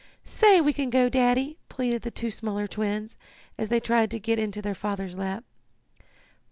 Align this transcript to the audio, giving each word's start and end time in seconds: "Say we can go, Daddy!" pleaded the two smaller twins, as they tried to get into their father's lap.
"Say 0.23 0.59
we 0.59 0.73
can 0.73 0.89
go, 0.89 1.09
Daddy!" 1.09 1.59
pleaded 1.69 2.01
the 2.01 2.09
two 2.09 2.31
smaller 2.31 2.65
twins, 2.67 3.15
as 3.59 3.69
they 3.69 3.79
tried 3.79 4.09
to 4.09 4.19
get 4.19 4.39
into 4.39 4.59
their 4.59 4.73
father's 4.73 5.15
lap. 5.15 5.43